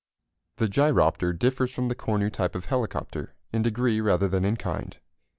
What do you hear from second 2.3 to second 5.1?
type of helicopter in degree rather than in kind.